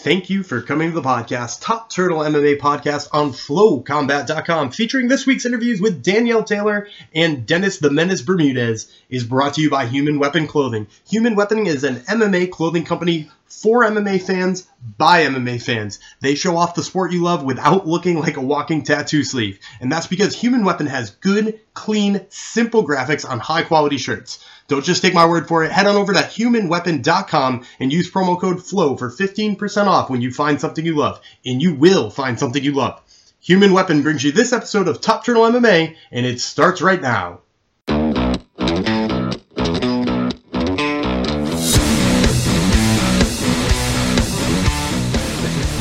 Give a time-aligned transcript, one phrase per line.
[0.00, 5.26] Thank you for coming to the podcast, Top Turtle MMA podcast on flowcombat.com, featuring this
[5.26, 9.86] week's interviews with Danielle Taylor and Dennis the Menace Bermudez, is brought to you by
[9.86, 10.86] Human Weapon Clothing.
[11.10, 15.98] Human Weapon is an MMA clothing company for MMA fans by MMA fans.
[16.20, 19.58] They show off the sport you love without looking like a walking tattoo sleeve.
[19.80, 24.44] And that's because Human Weapon has good, clean, simple graphics on high quality shirts.
[24.68, 25.72] Don't just take my word for it.
[25.72, 30.30] Head on over to humanweapon.com and use promo code FLOW for 15% off when you
[30.30, 31.20] find something you love.
[31.44, 33.00] And you will find something you love.
[33.40, 37.40] Human Weapon brings you this episode of Top Turtle MMA, and it starts right now.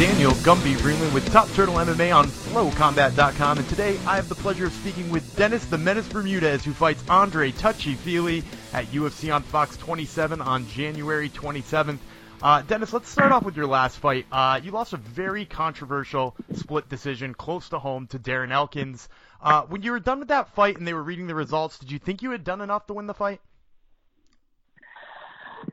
[0.07, 4.67] Daniel Gumby Vreeland with Top Turtle MMA on FlowCombat.com, and today I have the pleasure
[4.67, 9.43] of speaking with Dennis the Menace Bermudez, who fights Andre Touchy Fili at UFC on
[9.43, 11.97] Fox 27 on January 27th.
[12.41, 14.25] Uh, Dennis, let's start off with your last fight.
[14.31, 19.09] Uh, you lost a very controversial split decision close to home to Darren Elkins.
[19.41, 21.91] Uh, when you were done with that fight and they were reading the results, did
[21.91, 23.41] you think you had done enough to win the fight?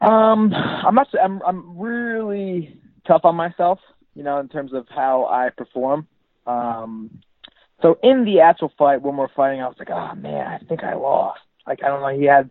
[0.00, 1.06] Um, I'm not.
[1.22, 1.40] I'm.
[1.46, 3.78] I'm really tough on myself
[4.14, 6.06] you know, in terms of how I perform.
[6.46, 7.22] Um,
[7.82, 10.82] so in the actual fight, when we're fighting, I was like, oh man, I think
[10.82, 11.40] I lost.
[11.66, 12.50] Like I don't know, he had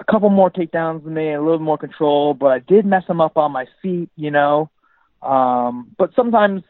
[0.00, 3.20] a couple more takedowns than me, a little more control, but I did mess him
[3.20, 4.70] up on my feet, you know.
[5.22, 6.62] Um, but sometimes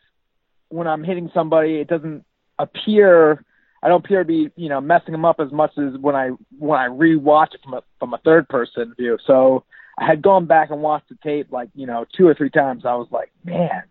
[0.68, 2.24] when I'm hitting somebody, it doesn't
[2.58, 3.44] appear.
[3.82, 6.30] I don't appear to be, you know, messing them up as much as when I
[6.58, 9.16] when I rewatch it from a from a third person view.
[9.26, 9.64] So
[10.00, 12.86] I had gone back and watched the tape like, you know, two or three times.
[12.86, 13.82] I was like, man.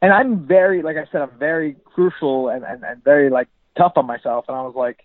[0.00, 3.94] And I'm very, like I said, I'm very crucial and, and, and very like tough
[3.96, 4.44] on myself.
[4.46, 5.04] And I was like,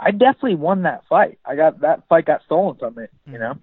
[0.00, 1.38] I definitely won that fight.
[1.44, 3.58] I got that fight got stolen from me, you know?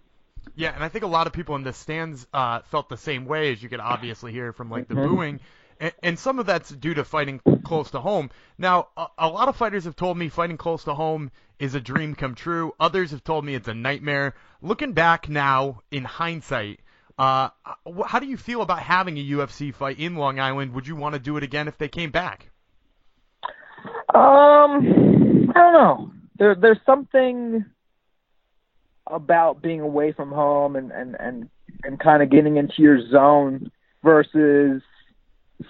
[0.55, 3.25] Yeah, and I think a lot of people in the stands uh, felt the same
[3.25, 5.15] way, as you could obviously hear from like the Mm-hmm.
[5.15, 5.39] booing,
[5.81, 8.29] and, and some of that's due to fighting close to home.
[8.57, 11.81] Now, a, a lot of fighters have told me fighting close to home is a
[11.81, 12.73] dream come true.
[12.79, 14.35] Others have told me it's a nightmare.
[14.61, 16.79] Looking back now, in hindsight,
[17.17, 17.49] uh,
[18.05, 20.73] how do you feel about having a UFC fight in Long Island?
[20.73, 22.49] Would you want to do it again if they came back?
[24.13, 26.11] Um, I don't know.
[26.37, 27.65] There, there's something
[29.07, 31.49] about being away from home and and and
[31.83, 33.71] and kind of getting into your zone
[34.03, 34.81] versus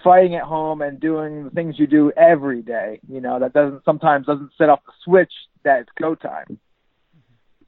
[0.04, 3.00] fighting at home and doing the things you do every day.
[3.08, 5.32] You know, that doesn't sometimes doesn't set off the switch
[5.64, 6.60] that it's go time.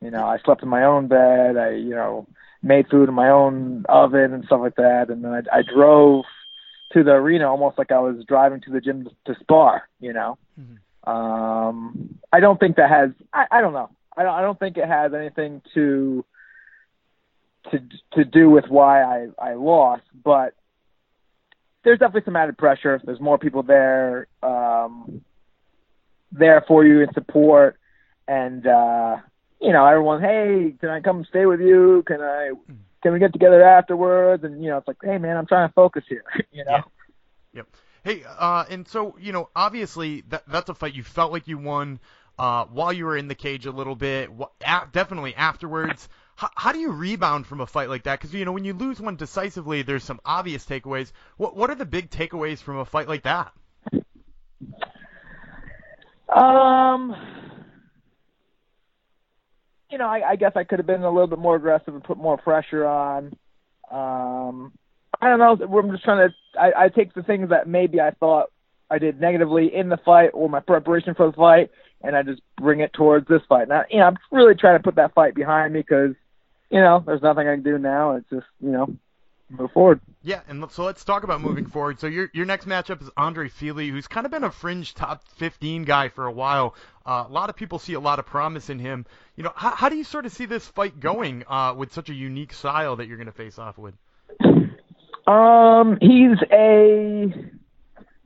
[0.01, 1.57] You know, I slept in my own bed.
[1.57, 2.27] I, you know,
[2.61, 5.09] made food in my own oven and stuff like that.
[5.09, 6.25] And then I, I drove
[6.93, 9.89] to the arena almost like I was driving to the gym to, to spar.
[9.99, 10.37] You know,
[11.05, 13.11] um, I don't think that has.
[13.33, 13.89] I, I don't know.
[14.15, 16.25] I don't, I don't think it has anything to
[17.71, 17.79] to
[18.13, 20.53] to do with why I I lost, but
[21.83, 22.99] there's definitely some added pressure.
[23.03, 25.21] There's more people there, um,
[26.31, 27.77] there for you in support,
[28.27, 29.17] and uh,
[29.61, 32.03] you know, everyone, hey, can I come stay with you?
[32.05, 32.51] Can I?
[33.01, 34.43] Can we get together afterwards?
[34.43, 36.23] And you know, it's like, hey, man, I'm trying to focus here.
[36.51, 36.71] you know.
[36.71, 36.81] Yeah.
[37.53, 37.67] Yep.
[38.03, 41.57] Hey, uh, and so you know, obviously that that's a fight you felt like you
[41.57, 41.99] won
[42.39, 44.29] uh, while you were in the cage a little bit.
[44.91, 46.09] definitely afterwards.
[46.35, 48.19] How, how do you rebound from a fight like that?
[48.19, 51.11] Because you know, when you lose one decisively, there's some obvious takeaways.
[51.37, 53.53] What what are the big takeaways from a fight like that?
[56.33, 57.15] Um,
[59.91, 62.03] you know, I, I guess I could have been a little bit more aggressive and
[62.03, 63.35] put more pressure on.
[63.91, 64.73] Um,
[65.21, 65.77] I don't know.
[65.77, 66.59] I'm just trying to.
[66.59, 68.51] I, I take the things that maybe I thought
[68.89, 71.69] I did negatively in the fight or my preparation for the fight,
[72.01, 73.67] and I just bring it towards this fight.
[73.67, 76.15] Now, you know, I'm really trying to put that fight behind me because,
[76.73, 78.15] you know, there's nothing I can do now.
[78.15, 78.95] It's just, you know,
[79.47, 80.01] move forward.
[80.23, 81.99] Yeah, and so let's talk about moving forward.
[81.99, 85.21] So your your next matchup is Andre Fili, who's kind of been a fringe top
[85.35, 86.73] 15 guy for a while.
[87.05, 89.05] Uh, a lot of people see a lot of promise in him.
[89.35, 92.09] You know, how, how do you sort of see this fight going uh, with such
[92.09, 93.93] a unique style that you're going to face off with?
[95.27, 97.33] Um, he's a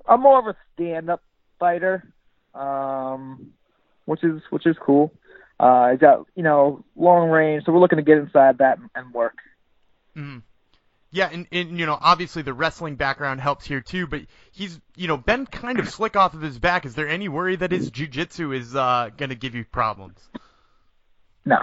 [0.08, 1.22] a more of a stand-up
[1.60, 2.14] fighter,
[2.56, 3.52] um,
[4.06, 5.12] which is which is cool.
[5.59, 9.13] Uh, he's got you know long range, so we're looking to get inside that and
[9.13, 9.38] work.
[10.15, 10.44] Mhm.
[11.09, 14.21] Yeah, and, and you know, obviously the wrestling background helps here too, but
[14.51, 16.86] he's you know been kind of slick off of his back.
[16.86, 20.19] Is there any worry that his jujitsu is uh, going to give you problems?
[21.45, 21.59] No,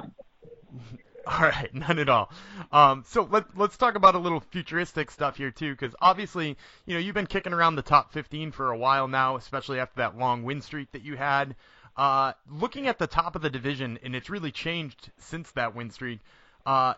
[1.26, 2.30] All right, none at all.
[2.70, 6.56] Um, so let, let's talk about a little futuristic stuff here too, because obviously,
[6.86, 9.96] you know, you've been kicking around the top 15 for a while now, especially after
[9.98, 11.56] that long win streak that you had.
[11.96, 15.90] Uh, looking at the top of the division, and it's really changed since that win
[15.90, 16.20] streak.
[16.66, 16.94] Uh,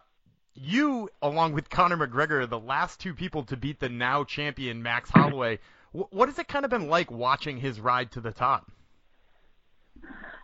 [0.54, 5.10] you, along with Conor McGregor, the last two people to beat the now champion Max
[5.10, 5.58] Holloway.
[5.92, 8.70] what has it kind of been like watching his ride to the top?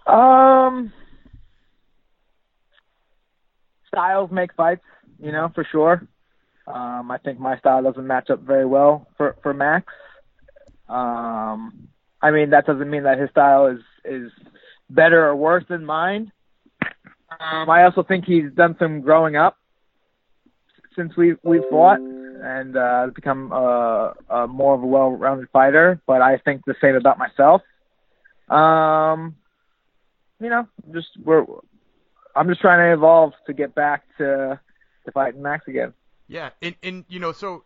[0.06, 0.92] Um,
[3.88, 4.84] styles make fights,
[5.22, 6.06] you know, for sure.
[6.66, 9.92] Um, I think my style doesn't match up very well for for Max.
[10.88, 11.88] Um,
[12.20, 14.30] I mean, that doesn't mean that his style is is
[14.90, 16.32] better or worse than mine.
[17.40, 19.56] Um, I also think he's done some growing up
[20.96, 26.00] since we we fought and uh, become a, a more of a well-rounded fighter.
[26.06, 27.62] But I think the same about myself.
[28.48, 29.36] Um,
[30.40, 31.44] you know, just we're
[32.34, 34.60] I'm just trying to evolve to get back to
[35.04, 35.92] to fighting Max again.
[36.28, 37.64] Yeah, and and you know, so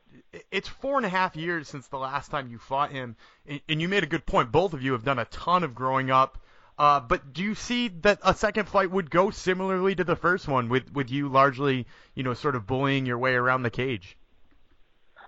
[0.51, 3.17] it's four and a half years since the last time you fought him,
[3.47, 4.51] and, and you made a good point.
[4.51, 6.39] Both of you have done a ton of growing up.
[6.79, 10.47] Uh, but do you see that a second fight would go similarly to the first
[10.47, 14.17] one, with with you largely, you know, sort of bullying your way around the cage?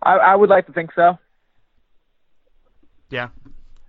[0.02, 1.18] I, I would like to think so.
[3.10, 3.28] Yeah,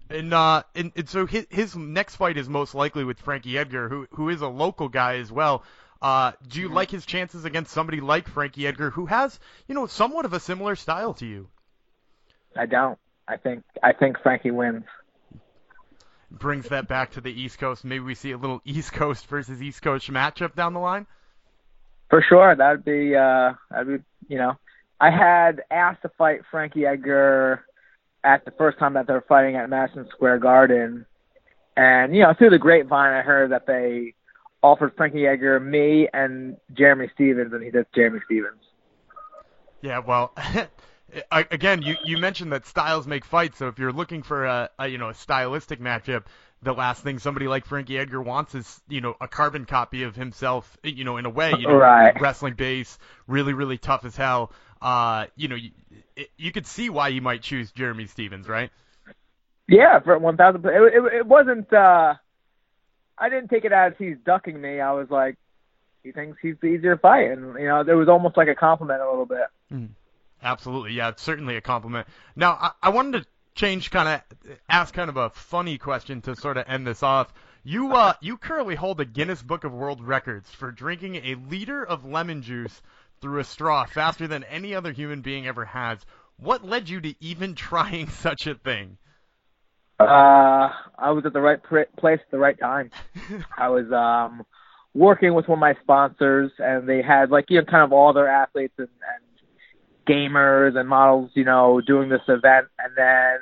[0.10, 3.90] and uh, and, and so his his next fight is most likely with Frankie Edgar,
[3.90, 5.64] who who is a local guy as well.
[6.01, 6.75] Uh, do you mm-hmm.
[6.75, 10.40] like his chances against somebody like Frankie Edgar, who has, you know, somewhat of a
[10.40, 11.50] similar style to you?
[12.56, 12.98] I don't.
[13.28, 14.86] I think I think Frankie wins
[16.31, 17.84] brings that back to the East Coast.
[17.84, 21.06] Maybe we see a little East Coast versus East Coast matchup down the line.
[22.10, 24.54] For sure, that'd be uh, that'd be you know,
[25.00, 27.66] I had asked to fight Frankie Edgar
[28.24, 31.06] at the first time that they were fighting at Madison Square Garden,
[31.78, 34.16] and you know through the grapevine I heard that they
[34.62, 38.62] offered Frankie Edgar me and Jeremy Stephens, and he did Jeremy Stephens.
[39.82, 40.34] Yeah, well,
[41.32, 43.58] again, you, you mentioned that styles make fights.
[43.58, 46.24] So if you're looking for a, a you know a stylistic matchup,
[46.62, 50.16] the last thing somebody like Frankie Edgar wants is you know a carbon copy of
[50.16, 50.78] himself.
[50.84, 52.20] You know, in a way, you know, right.
[52.20, 52.98] wrestling base,
[53.28, 54.52] really really tough as hell.
[54.82, 55.72] Uh, you know, you,
[56.38, 58.70] you could see why you might choose Jeremy Stephens, right?
[59.68, 60.66] Yeah, for one thousand.
[60.66, 61.72] It, it, it wasn't.
[61.72, 62.16] uh
[63.19, 64.80] I didn't take it as he's ducking me.
[64.80, 65.38] I was like,
[66.04, 69.01] he thinks he's the easier fight, and you know, there was almost like a compliment
[69.01, 69.48] a little bit.
[69.71, 69.89] Mm.
[70.42, 72.07] Absolutely, yeah, it's certainly a compliment.
[72.36, 76.36] Now, I, I wanted to change, kind of ask kind of a funny question to
[76.36, 77.33] sort of end this off.
[77.63, 81.86] You uh, you currently hold a Guinness Book of World Records for drinking a liter
[81.86, 82.81] of lemon juice
[83.19, 86.00] through a straw faster than any other human being ever has.
[86.38, 88.98] What led you to even trying such a thing?
[90.00, 92.92] Uh, I was at the right pr- place at the right time.
[93.57, 94.46] I was um
[94.94, 98.13] working with one of my sponsors, and they had like you know kind of all
[98.13, 99.24] their athletes and, and
[100.10, 102.68] gamers and models, you know, doing this event.
[102.80, 103.38] And then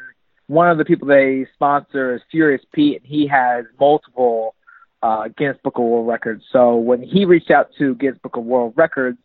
[0.47, 4.55] one of the people they sponsor is Furious Pete, and he has multiple
[5.01, 6.43] uh, Guinness Book of World Records.
[6.51, 9.17] So when he reached out to Guinness Book of World Records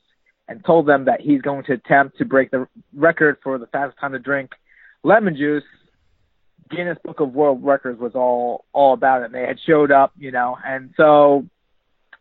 [0.48, 3.98] and told them that he's going to attempt to break the record for the fastest
[4.00, 4.50] time to drink
[5.02, 5.64] lemon juice,
[6.74, 9.26] Guinness Book of World Records was all all about it.
[9.26, 11.46] And they had showed up, you know, and so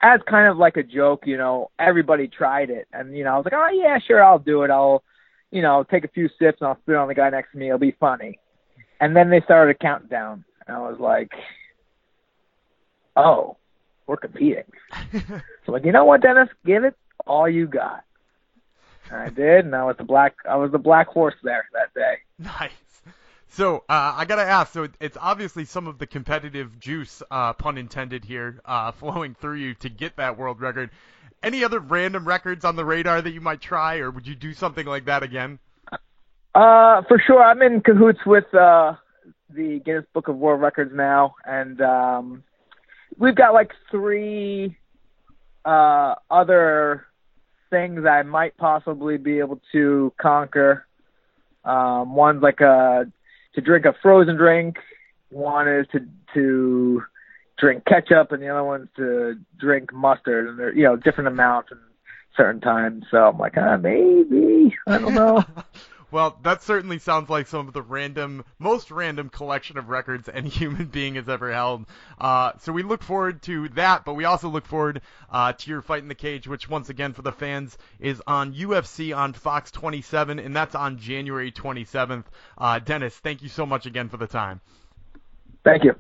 [0.02, 3.38] as kind of like a joke, you know, everybody tried it, and you know, I
[3.38, 4.72] was like, oh yeah, sure, I'll do it.
[4.72, 5.04] I'll
[5.52, 7.68] you know, take a few sips and I'll spit on the guy next to me.
[7.68, 8.40] It'll be funny.
[9.00, 10.46] And then they started a countdown.
[10.66, 11.32] And I was like,
[13.16, 13.58] oh,
[14.08, 14.64] we're competing.
[15.66, 16.50] so like, you know what, Dennis?
[16.66, 16.96] Give it
[17.28, 18.04] all you got.
[19.10, 21.94] And I did, and I was the black I was the black horse there that
[21.94, 22.16] day.
[22.40, 22.72] Nice.
[23.52, 24.74] So uh, I gotta ask.
[24.74, 29.58] So it's obviously some of the competitive juice, uh, pun intended here, uh, flowing through
[29.58, 30.90] you to get that world record
[31.44, 34.54] any other random records on the radar that you might try, or would you do
[34.54, 35.60] something like that again?
[36.54, 37.42] Uh, for sure.
[37.42, 38.96] I'm in cahoots with uh,
[39.50, 42.44] the Guinness Book of World Records now, and um,
[43.18, 44.78] we've got like three
[45.66, 47.06] uh, other
[47.70, 50.86] things I might possibly be able to conquer.
[51.64, 53.06] Um, one's like a
[53.56, 54.78] to drink a frozen drink.
[55.30, 57.04] One is to to
[57.58, 61.72] drink ketchup, and the other one's to drink mustard, and they're you know different amounts
[61.72, 61.80] and
[62.36, 63.06] certain times.
[63.12, 65.44] So I'm like, ah, maybe I don't know.
[66.12, 70.50] well, that certainly sounds like some of the random, most random collection of records any
[70.62, 71.86] human being has ever held.
[72.20, 75.02] Uh, so we look forward to that, but we also look forward
[75.32, 78.54] uh, to your fight in the cage, which once again for the fans is on
[78.54, 82.26] UFC on Fox 27, and that's on January 27th.
[82.58, 84.60] Uh, Dennis, thank you so much again for the time.
[85.64, 85.96] Thank you.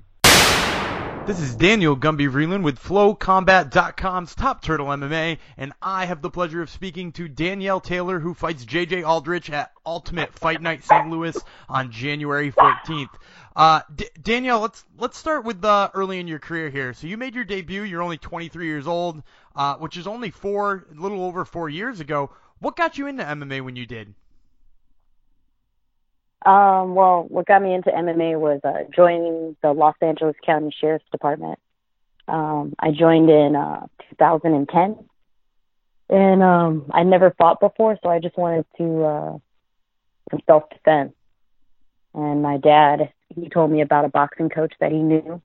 [1.31, 6.61] This is Daniel Gumby Vreeland with FlowCombat.com's Top Turtle MMA, and I have the pleasure
[6.61, 11.09] of speaking to Danielle Taylor, who fights JJ Aldrich at Ultimate Fight Night St.
[11.09, 11.37] Louis
[11.69, 13.11] on January 14th.
[13.55, 16.93] Uh, D- Danielle, let's let's start with uh, early in your career here.
[16.93, 17.83] So you made your debut.
[17.83, 19.23] You're only 23 years old,
[19.55, 22.31] uh, which is only four, a little over four years ago.
[22.59, 24.15] What got you into MMA when you did?
[26.43, 31.05] Um, well, what got me into MMA was uh, joining the Los Angeles County Sheriff's
[31.11, 31.59] Department.
[32.27, 35.05] Um, I joined in uh, 2010,
[36.09, 39.37] and um, I never fought before, so I just wanted to uh,
[40.31, 41.13] some self-defense.
[42.15, 45.41] And my dad, he told me about a boxing coach that he knew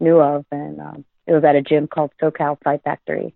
[0.00, 3.32] knew of, and um, it was at a gym called SoCal Fight Factory.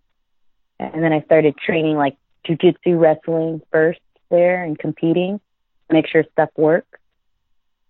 [0.79, 4.01] And then I started training like jujitsu wrestling first
[4.31, 5.41] there and competing,
[5.91, 6.98] make sure stuff worked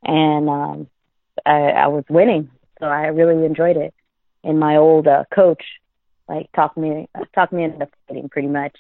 [0.05, 0.89] and um,
[1.45, 2.51] I, I was winning,
[2.81, 3.95] so I really enjoyed it.
[4.45, 5.63] And my old uh, coach
[6.29, 8.77] like talked me talked me into fighting pretty much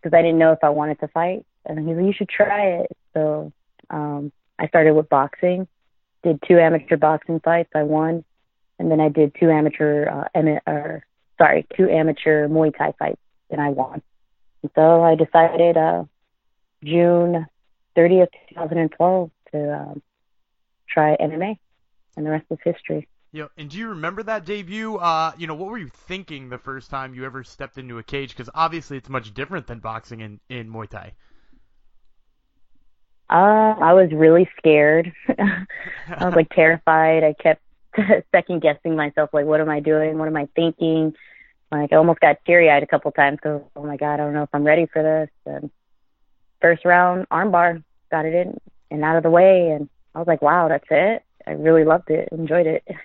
[0.00, 2.66] because I didn't know if I wanted to fight, and he said you should try
[2.80, 2.96] it.
[3.14, 3.52] So
[3.90, 5.68] um, I started with boxing,
[6.22, 8.24] did two amateur boxing fights, I won,
[8.78, 11.04] and then I did two amateur uh, em- or
[11.38, 14.02] sorry two amateur Muay Thai fights, and I won.
[14.62, 16.04] And so I decided uh,
[16.84, 17.46] June
[17.96, 20.02] 30th, 2012 to um,
[20.92, 21.58] try MMA,
[22.16, 23.08] and the rest is history.
[23.32, 24.96] Yeah, and do you remember that debut?
[24.96, 28.02] Uh, you know, what were you thinking the first time you ever stepped into a
[28.02, 28.30] cage?
[28.30, 31.14] Because obviously it's much different than boxing in, in Muay Thai.
[33.30, 35.14] Uh, I was really scared.
[35.28, 35.64] I
[36.26, 37.24] was like terrified.
[37.24, 37.62] I kept
[38.30, 40.18] second guessing myself, like, what am I doing?
[40.18, 41.14] What am I thinking?
[41.70, 44.34] Like, I almost got teary eyed a couple times because, oh my God, I don't
[44.34, 45.30] know if I'm ready for this.
[45.46, 45.70] And
[46.60, 48.58] first round armbar, got it in
[48.90, 51.24] and out of the way, and I was like, wow, that's it.
[51.46, 52.84] I really loved it, enjoyed it.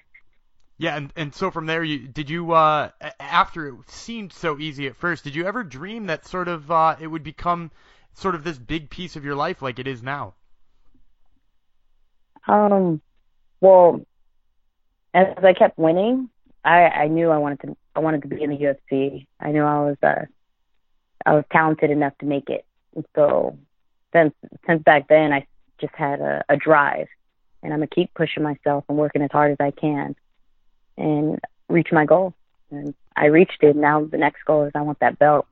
[0.79, 4.85] Yeah, and and so from there, you did you uh after it seemed so easy
[4.85, 7.71] at first, did you ever dream that sort of uh it would become
[8.13, 10.35] sort of this big piece of your life like it is now?
[12.47, 13.01] Um,
[13.59, 14.01] well,
[15.13, 16.29] as I kept winning,
[16.63, 19.25] I I knew I wanted to I wanted to be in the UFC.
[19.39, 20.25] I knew I was uh
[21.25, 22.65] I was talented enough to make it.
[22.95, 23.57] And so
[24.13, 24.33] since
[24.67, 25.47] since back then, I
[25.79, 27.07] just had a, a drive,
[27.63, 30.15] and I'm gonna keep pushing myself and working as hard as I can,
[30.97, 32.33] and reach my goal.
[32.71, 33.75] And I reached it.
[33.75, 35.47] Now the next goal is I want that belt.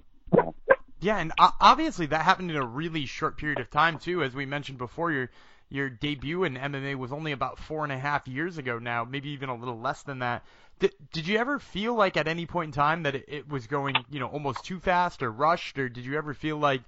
[0.99, 4.23] Yeah, and obviously that happened in a really short period of time too.
[4.23, 5.29] As we mentioned before, your
[5.69, 9.29] your debut in MMA was only about four and a half years ago now, maybe
[9.29, 10.43] even a little less than that.
[10.79, 13.65] Did, did you ever feel like at any point in time that it, it was
[13.67, 16.81] going, you know, almost too fast or rushed, or did you ever feel like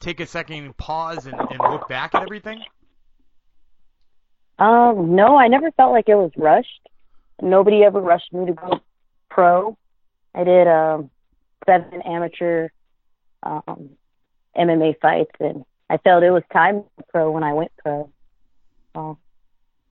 [0.00, 2.62] take a second and pause and, and look back at everything?
[4.58, 6.88] Um, no, I never felt like it was rushed.
[7.42, 8.80] Nobody ever rushed me to go
[9.28, 9.76] pro.
[10.34, 11.10] I did um
[11.66, 12.68] seven amateur
[13.42, 13.90] um
[14.56, 18.10] MMA fights and I felt it was time pro when I went pro.
[18.94, 19.18] So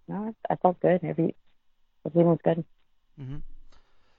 [0.08, 1.04] no, I felt good.
[1.04, 1.36] Every
[2.06, 2.64] everything was good.
[3.22, 3.38] Mm-hmm.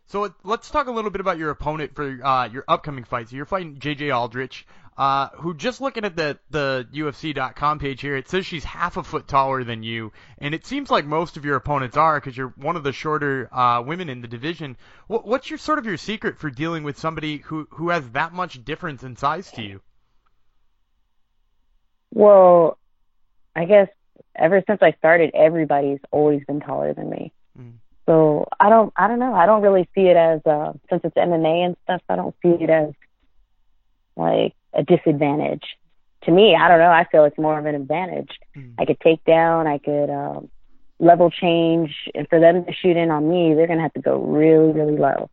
[0.09, 3.31] So let's talk a little bit about your opponent for uh, your upcoming fights.
[3.31, 4.65] So you're fighting JJ Aldrich,
[4.97, 9.03] uh, who just looking at the the UFC.com page here, it says she's half a
[9.03, 12.55] foot taller than you, and it seems like most of your opponents are because you're
[12.57, 14.77] one of the shorter uh, women in the division.
[15.09, 18.33] What, what's your sort of your secret for dealing with somebody who who has that
[18.33, 19.81] much difference in size to you?
[22.15, 22.79] Well,
[23.57, 23.89] I guess
[24.37, 27.33] ever since I started, everybody's always been taller than me.
[28.07, 29.35] So I don't, I don't know.
[29.35, 32.63] I don't really see it as, uh, since it's MMA and stuff, I don't see
[32.63, 32.93] it as
[34.17, 35.65] like a disadvantage.
[36.25, 36.91] To me, I don't know.
[36.91, 38.31] I feel it's more of an advantage.
[38.57, 38.75] Mm.
[38.79, 40.49] I could take down, I could, um,
[40.99, 44.19] level change, and for them to shoot in on me, they're gonna have to go
[44.19, 45.29] really, really low.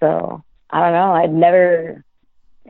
[0.00, 1.12] So I don't know.
[1.12, 2.04] I've never,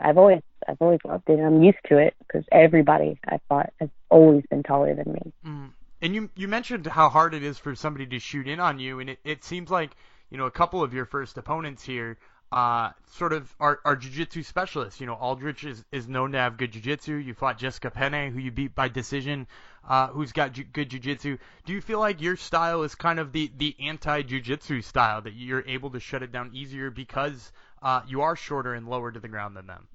[0.01, 1.39] I've always, I've always loved it.
[1.41, 5.33] I'm used to it because everybody I fought has always been taller than me.
[5.45, 5.71] Mm.
[6.01, 9.01] And you you mentioned how hard it is for somebody to shoot in on you,
[9.01, 9.97] and it, it seems like
[10.31, 12.19] you know a couple of your first opponents here
[12.51, 15.01] uh, sort of are, are jiu-jitsu specialists.
[15.01, 17.15] You know, Aldrich is, is known to have good jiu-jitsu.
[17.15, 19.47] You fought Jessica Penne, who you beat by decision,
[19.89, 21.37] uh, who's got ju- good jiu-jitsu.
[21.67, 25.65] Do you feel like your style is kind of the, the anti-jiu-jitsu style, that you're
[25.67, 27.53] able to shut it down easier because
[27.83, 29.89] uh, you are shorter and lower to the ground than them?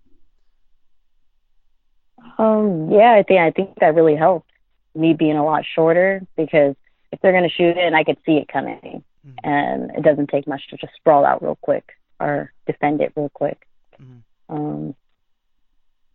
[2.38, 4.53] Um, yeah, I think I think that really helps
[4.96, 6.76] me being a lot shorter because
[7.12, 9.50] if they're going to shoot it, I could see it coming, mm-hmm.
[9.50, 13.30] and it doesn't take much to just sprawl out real quick or defend it real
[13.30, 13.68] quick.
[14.02, 14.56] Mm-hmm.
[14.56, 14.96] Um,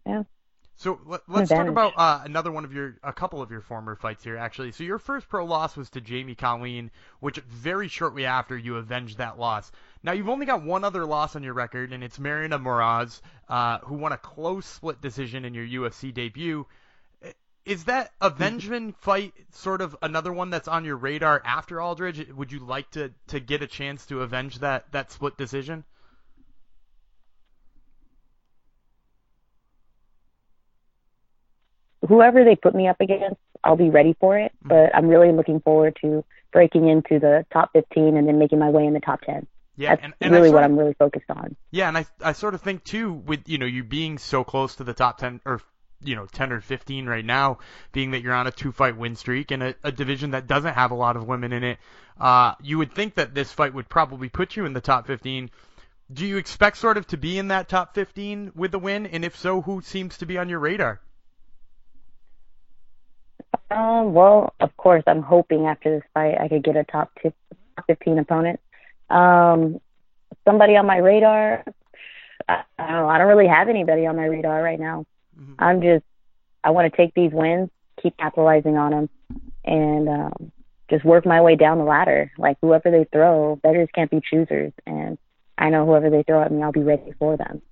[0.06, 0.22] yeah.
[0.78, 3.96] So let, us talk about uh, another one of your, a couple of your former
[3.96, 4.70] fights here, actually.
[4.70, 9.18] So your first pro loss was to Jamie Colleen, which very shortly after you avenged
[9.18, 9.72] that loss.
[10.04, 13.78] Now you've only got one other loss on your record, and it's Maryna Moroz, uh,
[13.78, 16.64] who won a close split decision in your UFC debut.
[17.68, 22.28] Is that avengement fight sort of another one that's on your radar after Aldrich?
[22.34, 25.84] Would you like to, to get a chance to avenge that, that split decision?
[32.08, 34.52] whoever they put me up against, I'll be ready for it.
[34.58, 34.68] Mm-hmm.
[34.68, 38.70] But I'm really looking forward to breaking into the top 15 and then making my
[38.70, 39.46] way in the top 10.
[39.76, 41.54] Yeah, That's and, and really what of, I'm really focused on.
[41.70, 44.74] Yeah, and I I sort of think too with you know you being so close
[44.76, 45.60] to the top 10 or
[46.02, 47.58] you know 10 or 15 right now,
[47.92, 50.74] being that you're on a two fight win streak in a, a division that doesn't
[50.74, 51.78] have a lot of women in it,
[52.20, 55.50] uh, you would think that this fight would probably put you in the top 15.
[56.12, 59.06] Do you expect sort of to be in that top 15 with the win?
[59.06, 61.00] And if so, who seems to be on your radar?
[63.70, 67.12] Um, well, of course, I'm hoping after this fight I could get a top
[67.86, 68.60] 15 opponent.
[69.10, 69.80] Um,
[70.46, 71.64] somebody on my radar,
[72.48, 73.08] I, I don't know.
[73.08, 75.04] I don't really have anybody on my radar right now.
[75.40, 75.54] Mm-hmm.
[75.58, 76.04] I'm just,
[76.64, 77.70] I want to take these wins,
[78.02, 79.08] keep capitalizing on them,
[79.64, 80.52] and um,
[80.90, 82.32] just work my way down the ladder.
[82.38, 85.18] Like whoever they throw, betters can't be choosers, and
[85.56, 87.62] I know whoever they throw at me, I'll be ready for them.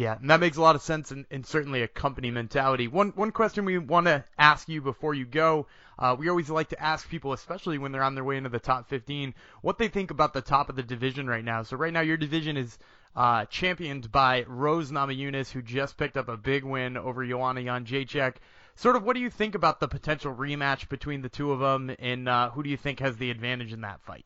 [0.00, 2.88] Yeah, and that makes a lot of sense and, and certainly a company mentality.
[2.88, 5.66] One one question we want to ask you before you go,
[5.98, 8.58] uh, we always like to ask people, especially when they're on their way into the
[8.58, 11.62] top 15, what they think about the top of the division right now.
[11.64, 12.78] So right now your division is
[13.14, 18.36] uh, championed by Rose Namajunas, who just picked up a big win over Joanna Jędrzejczyk.
[18.76, 21.94] Sort of, what do you think about the potential rematch between the two of them,
[21.98, 24.24] and uh, who do you think has the advantage in that fight?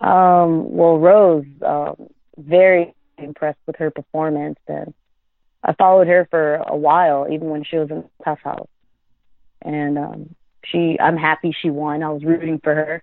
[0.00, 4.94] Um, well, Rose, um, very impressed with her performance, and
[5.62, 8.68] I followed her for a while, even when she was in Tough House.
[9.62, 10.34] And um,
[10.64, 12.02] she, I'm happy she won.
[12.02, 13.02] I was rooting for her.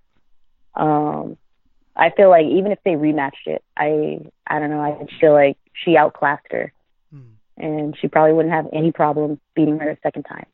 [0.74, 1.38] Um,
[1.96, 4.82] I feel like even if they rematched it, I, I don't know.
[4.82, 6.74] I feel like she outclassed her,
[7.12, 7.34] hmm.
[7.58, 10.46] and she probably wouldn't have any problem beating her a second time.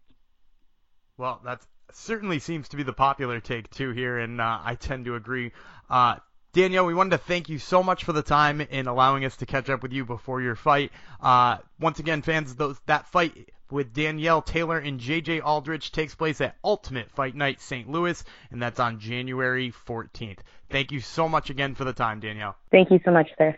[1.17, 5.05] Well, that certainly seems to be the popular take too here, and uh, I tend
[5.05, 5.51] to agree.
[5.89, 6.15] Uh,
[6.53, 9.46] Danielle, we wanted to thank you so much for the time in allowing us to
[9.46, 10.91] catch up with you before your fight.
[11.22, 16.41] Uh, once again, fans, those, that fight with Danielle Taylor and JJ Aldrich takes place
[16.41, 17.89] at Ultimate Fight Night St.
[17.89, 20.40] Louis, and that's on January 14th.
[20.70, 22.57] Thank you so much again for the time, Danielle.
[22.70, 23.57] Thank you so much, sir.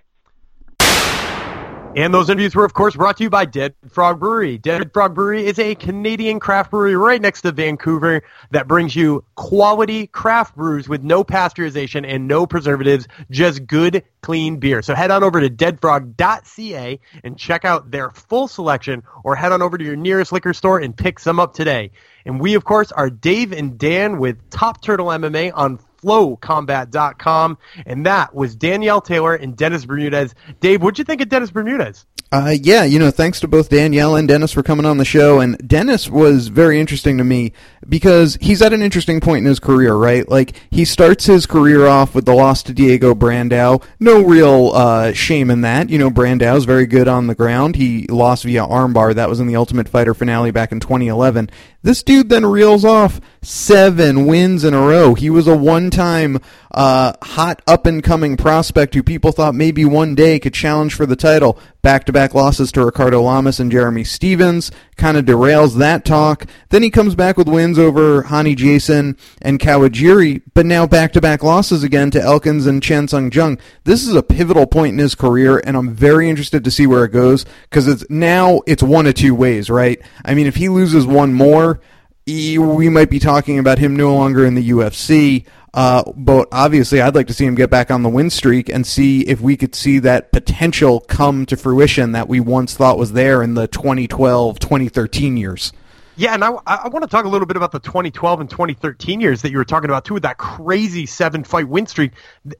[1.95, 4.57] And those interviews were, of course, brought to you by Dead Frog Brewery.
[4.57, 9.23] Dead Frog Brewery is a Canadian craft brewery right next to Vancouver that brings you
[9.35, 14.81] quality craft brews with no pasteurization and no preservatives, just good, clean beer.
[14.81, 19.61] So head on over to deadfrog.ca and check out their full selection or head on
[19.61, 21.91] over to your nearest liquor store and pick some up today.
[22.25, 27.57] And we, of course, are Dave and Dan with Top Turtle MMA on flowcombat.com.
[27.85, 30.35] And that was Danielle Taylor and Dennis Bermudez.
[30.59, 32.05] Dave, what'd you think of Dennis Bermudez?
[32.33, 35.39] Uh, yeah, you know, thanks to both Danielle and Dennis for coming on the show.
[35.39, 37.53] And Dennis was very interesting to me
[37.87, 40.27] because he's at an interesting point in his career, right?
[40.27, 43.83] Like, he starts his career off with the loss to Diego Brandao.
[43.99, 45.91] No real uh, shame in that.
[45.91, 47.75] You know, Brandao's very good on the ground.
[47.75, 49.13] He lost via armbar.
[49.13, 51.51] That was in the Ultimate Fighter finale back in 2011.
[51.83, 55.15] This dude then reels off seven wins in a row.
[55.15, 56.39] He was a one-time
[56.71, 61.59] uh, hot up-and-coming prospect who people thought maybe one day could challenge for the title.
[61.83, 66.45] Back-to-back losses to Ricardo Lamas and Jeremy Stephens kind of derails that talk.
[66.69, 71.83] Then he comes back with wins over Rony Jason and Kawajiri, but now back-to-back losses
[71.83, 73.59] again to Elkins and Chan Sung Jung.
[73.83, 77.03] This is a pivotal point in his career, and I'm very interested to see where
[77.03, 80.01] it goes because it's now it's one of two ways, right?
[80.23, 81.81] I mean, if he loses one more
[82.25, 85.45] we might be talking about him no longer in the UFC.
[85.73, 88.85] Uh, but obviously, I'd like to see him get back on the win streak and
[88.85, 93.13] see if we could see that potential come to fruition that we once thought was
[93.13, 95.73] there in the 2012, 2013 years.
[96.15, 99.19] Yeah, and I, I want to talk a little bit about the 2012 and 2013
[99.19, 102.11] years that you were talking about too, with that crazy seven fight win streak.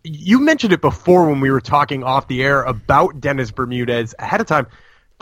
[0.04, 4.42] You mentioned it before when we were talking off the air about Dennis Bermudez ahead
[4.42, 4.66] of time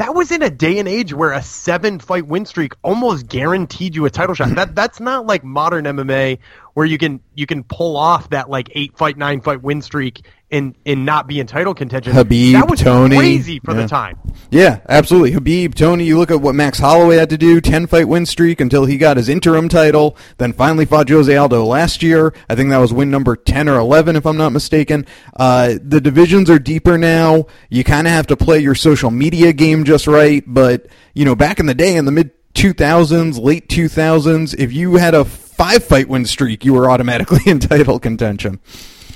[0.01, 3.95] that was in a day and age where a seven fight win streak almost guaranteed
[3.95, 4.49] you a title shot.
[4.61, 6.39] That that's not like modern MMA
[6.73, 10.25] where you can you can pull off that like eight fight nine fight win streak
[10.51, 12.13] and and not be in title contention.
[12.13, 13.81] Khabib, that was Tony, crazy for yeah.
[13.81, 14.19] the time.
[14.49, 15.31] Yeah, absolutely.
[15.31, 16.03] Khabib, Tony.
[16.03, 18.97] You look at what Max Holloway had to do, ten fight win streak until he
[18.97, 22.33] got his interim title, then finally fought Jose Aldo last year.
[22.49, 25.05] I think that was win number ten or eleven, if I'm not mistaken.
[25.35, 27.45] Uh, the divisions are deeper now.
[27.69, 31.35] You kind of have to play your social media game just right, but you know,
[31.35, 35.83] back in the day in the mid 2000s, late 2000s, if you had a five
[35.83, 38.59] fight win streak, you were automatically in title contention.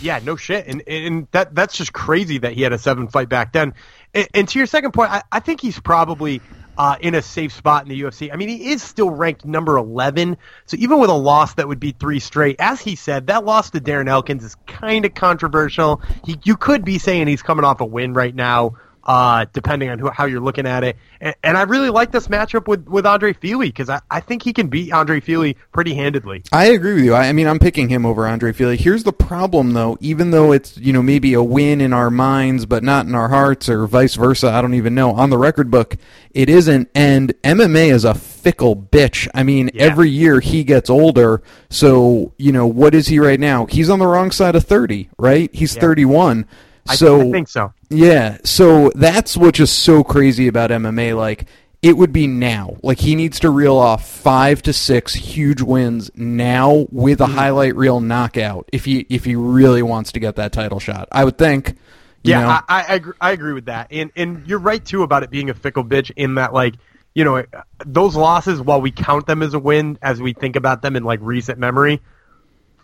[0.01, 3.29] Yeah, no shit, and and that that's just crazy that he had a seven fight
[3.29, 3.73] back then.
[4.13, 6.41] And, and to your second point, I, I think he's probably
[6.77, 8.31] uh, in a safe spot in the UFC.
[8.31, 10.37] I mean, he is still ranked number 11.
[10.65, 13.69] So even with a loss that would be three straight, as he said, that loss
[13.71, 16.01] to Darren Elkins is kind of controversial.
[16.25, 19.99] He, you could be saying he's coming off a win right now uh, depending on
[19.99, 20.97] who, how you're looking at it.
[21.21, 24.41] And, and, I really like this matchup with, with Andre Fili because I, I think
[24.41, 26.43] he can beat Andre Fili pretty handedly.
[26.51, 27.13] I agree with you.
[27.13, 28.77] I, I, mean, I'm picking him over Andre Fili.
[28.77, 29.97] Here's the problem, though.
[30.01, 33.29] Even though it's you know maybe a win in our minds, but not in our
[33.29, 35.11] hearts, or vice versa, I don't even know.
[35.11, 35.97] On the record book,
[36.31, 36.89] it isn't.
[36.95, 39.27] And MMA is a fickle bitch.
[39.33, 39.83] I mean, yeah.
[39.83, 41.43] every year he gets older.
[41.69, 43.67] So you know what is he right now?
[43.67, 45.53] He's on the wrong side of 30, right?
[45.53, 45.81] He's yeah.
[45.81, 46.47] 31.
[46.93, 47.73] So I, I think so.
[47.89, 51.17] Yeah, so that's what's just so crazy about MMA.
[51.17, 51.45] Like
[51.81, 52.77] it would be now.
[52.83, 57.33] Like he needs to reel off five to six huge wins now with a mm-hmm.
[57.33, 61.07] highlight reel knockout if he if he really wants to get that title shot.
[61.11, 61.77] I would think.
[62.23, 65.29] yeah, I, I, agree, I agree with that, and and you're right too about it
[65.29, 66.75] being a fickle bitch in that like
[67.13, 67.43] you know
[67.85, 71.03] those losses while we count them as a win as we think about them in
[71.03, 72.01] like recent memory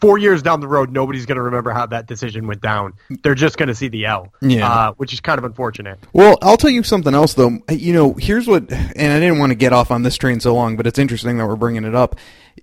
[0.01, 2.93] four years down the road, nobody's going to remember how that decision went down.
[3.23, 4.67] They're just going to see the L, yeah.
[4.67, 5.99] Uh, which is kind of unfortunate.
[6.11, 7.59] Well, I'll tell you something else, though.
[7.69, 10.53] You know, here's what, and I didn't want to get off on this train so
[10.53, 12.15] long, but it's interesting that we're bringing it up.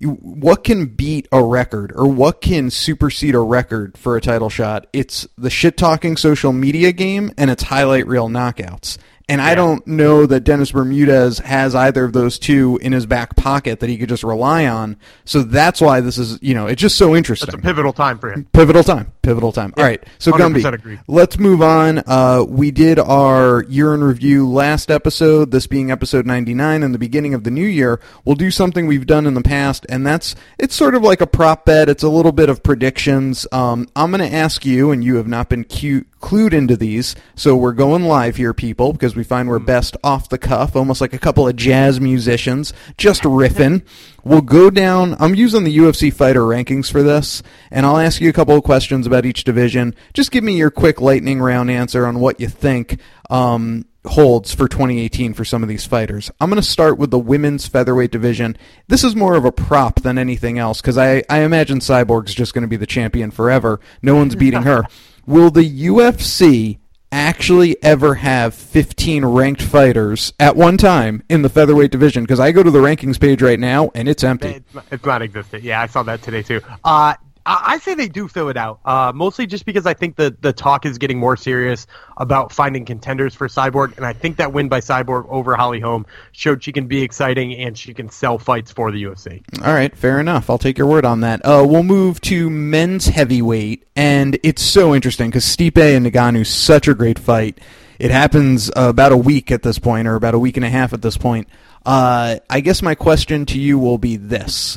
[0.03, 4.87] What can beat a record, or what can supersede a record for a title shot?
[4.93, 8.99] It's the shit talking social media game, and it's highlight reel knockouts.
[9.31, 9.49] And yeah.
[9.49, 13.81] I don't know that Dennis Bermudez has either of those two in his back pocket
[13.81, 14.97] that he could just rely on.
[15.27, 17.49] So that's why this is, you know, it's just so interesting.
[17.49, 18.47] It's a pivotal time for him.
[18.55, 19.13] Pivotal time.
[19.21, 19.75] Pivotal time.
[19.77, 20.05] Yeah, All right.
[20.19, 20.99] So Gumby, agree.
[21.09, 22.03] let's move on.
[22.07, 26.99] Uh, we did our year in review last episode, this being episode 99 and the
[26.99, 28.01] beginning of the new year.
[28.25, 31.27] We'll do something we've done in the past, and that's, it's sort of like a
[31.27, 31.91] prop bet.
[31.91, 33.47] It's a little bit of predictions.
[33.53, 37.15] Um, I'm going to ask you, and you have not been cute clued into these.
[37.35, 39.65] So we're going live here, people, because we find we're hmm.
[39.65, 43.85] best off the cuff, almost like a couple of jazz musicians, just riffing.
[44.25, 45.17] We'll go down.
[45.19, 48.65] I'm using the UFC fighter rankings for this, and I'll ask you a couple of
[48.65, 49.95] questions about each division.
[50.13, 52.99] Just give me your quick lightning round answer on what you think.
[53.31, 56.31] Um, holds for 2018 for some of these fighters.
[56.41, 58.57] I'm going to start with the women's featherweight division.
[58.89, 62.55] This is more of a prop than anything else because I, I imagine Cyborg's just
[62.55, 63.81] going to be the champion forever.
[64.03, 64.85] No one's beating her.
[65.29, 66.79] Will the UFC
[67.13, 72.25] actually ever have 15 ranked fighters at one time in the featherweight division?
[72.25, 74.49] Because I go to the rankings page right now and it's empty.
[74.49, 75.65] It's not, it's not existent.
[75.65, 76.63] Yeah, I saw that today too.
[76.83, 77.13] Uh,
[77.51, 80.53] I say they do fill it out, uh, mostly just because I think the the
[80.53, 81.87] talk is getting more serious
[82.19, 86.05] about finding contenders for Cyborg, and I think that win by Cyborg over Holly Holm
[86.33, 89.43] showed she can be exciting and she can sell fights for the UFC.
[89.65, 90.51] All right, fair enough.
[90.51, 91.41] I'll take your word on that.
[91.43, 96.87] Uh, we'll move to men's heavyweight, and it's so interesting because Stipe and Ngannou such
[96.87, 97.59] a great fight.
[97.99, 100.71] It happens uh, about a week at this point, or about a week and a
[100.71, 101.49] half at this point.
[101.87, 104.77] Uh, I guess my question to you will be this: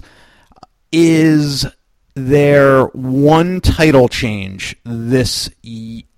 [0.93, 1.65] Is
[2.13, 5.49] there one title change this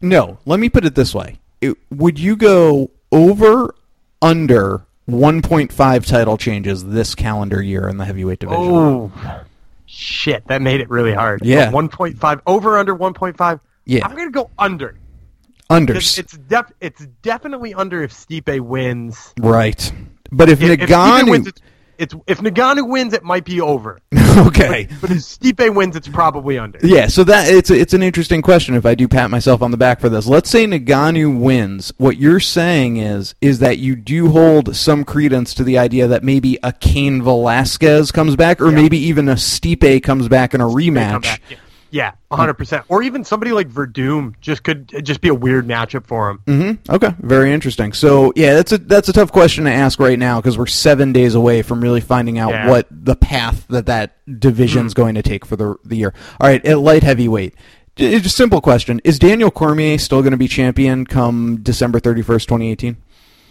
[0.02, 1.40] no let me put it this way.
[1.62, 3.74] It, would you go over
[4.22, 8.64] under 1.5 title changes this calendar year in the heavyweight division?
[8.64, 9.12] Oh
[9.86, 11.46] shit that made it really hard.
[11.46, 11.72] Yeah.
[11.72, 14.06] 1.5 over under 1.5 yeah.
[14.06, 14.98] I'm gonna go under.
[15.70, 15.96] Under.
[15.96, 19.34] It's def- it's definitely under if Stipe wins.
[19.40, 19.92] Right.
[20.32, 21.62] But if, if if wins, it's
[22.28, 24.00] if Ngannou wins, it might be over.
[24.38, 26.80] okay, but, but if Stipe wins, it's probably under.
[26.84, 28.76] Yeah, so that it's it's an interesting question.
[28.76, 31.94] If I do pat myself on the back for this, let's say Ngannou wins.
[31.98, 36.24] What you're saying is is that you do hold some credence to the idea that
[36.24, 38.76] maybe a Cain Velasquez comes back, or yeah.
[38.76, 41.40] maybe even a Stipe comes back in a Stipe rematch.
[41.50, 41.58] Yeah,
[41.94, 42.86] 100%.
[42.90, 46.42] Or even somebody like Werdum just could just be a weird matchup for him.
[46.46, 46.92] Mm-hmm.
[46.96, 47.94] Okay, very interesting.
[47.94, 51.14] So, yeah, that's a that's a tough question to ask right now because we're 7
[51.14, 52.70] days away from really finding out yeah.
[52.70, 54.98] what the path that that division's mm.
[54.98, 56.14] going to take for the the year.
[56.40, 57.54] All right, at light heavyweight.
[57.96, 59.00] It's a simple question.
[59.04, 62.98] Is Daniel Cormier still going to be champion come December 31st, 2018?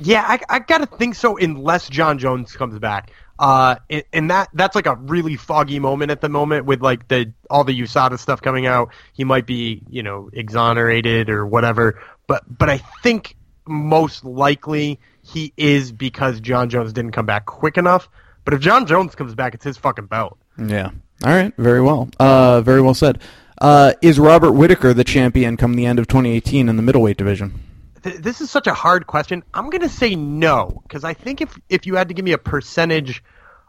[0.00, 3.12] Yeah, I, I got to think so unless Jon Jones comes back.
[3.38, 3.77] Uh,
[4.12, 7.64] and that that's like a really foggy moment at the moment with like the all
[7.64, 8.90] the USADA stuff coming out.
[9.12, 15.53] He might be you know exonerated or whatever, but but I think most likely he
[15.57, 18.09] is because Jon Jones didn't come back quick enough.
[18.45, 20.37] But if Jon Jones comes back, it's his fucking belt.
[20.59, 20.90] Yeah.
[21.25, 21.55] All right.
[21.57, 22.09] Very well.
[22.18, 23.21] Uh, very well said.
[23.61, 27.61] Uh, is Robert Whitaker the champion come the end of 2018 in the middleweight division?
[28.03, 29.43] Th- this is such a hard question.
[29.55, 32.38] I'm gonna say no because I think if if you had to give me a
[32.38, 33.23] percentage,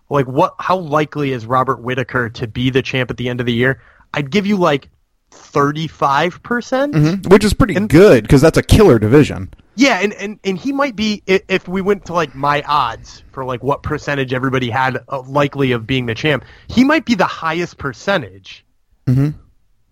[0.10, 3.46] like what how likely is Robert Whitaker to be the champ at the end of
[3.46, 3.82] the year?
[4.14, 4.90] I'd give you like
[5.32, 6.94] 35 percent.
[6.94, 7.28] Mhm.
[7.32, 9.50] Which is pretty good because that's a killer division.
[9.76, 13.44] Yeah, and, and, and he might be if we went to like my odds for
[13.44, 16.46] like what percentage everybody had uh, likely of being the champ.
[16.68, 18.64] He might be the highest percentage,
[19.08, 19.34] Mhm.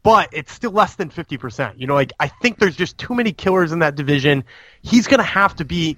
[0.04, 1.80] But it's still less than fifty percent.
[1.80, 4.44] You know, like I think there's just too many killers in that division.
[4.82, 5.98] He's gonna have to be